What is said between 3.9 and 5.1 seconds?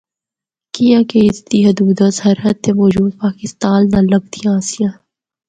نال لگدیا آسیاں۔